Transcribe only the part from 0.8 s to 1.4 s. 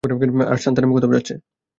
কোথাও যাচ্ছে।